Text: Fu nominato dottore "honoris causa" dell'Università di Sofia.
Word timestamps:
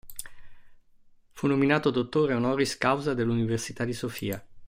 Fu 1.31 1.45
nominato 1.45 1.91
dottore 1.91 2.33
"honoris 2.33 2.75
causa" 2.79 3.13
dell'Università 3.13 3.85
di 3.85 3.93
Sofia. 3.93 4.43